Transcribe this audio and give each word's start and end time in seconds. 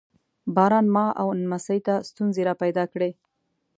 باران 0.55 0.87
ما 0.95 1.05
او 1.21 1.27
نمسۍ 1.43 1.79
ته 1.85 1.93
ستونزې 2.09 2.41
را 2.47 2.53
پیدا 2.61 2.83
کړې. 2.93 3.09